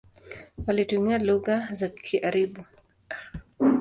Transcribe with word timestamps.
Walitumia 0.67 1.17
lugha 1.17 1.67
za 1.73 1.89
karibu. 2.21 2.65